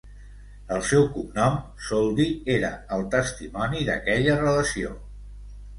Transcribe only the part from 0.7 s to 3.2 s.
El seu cognom, Soldi, era el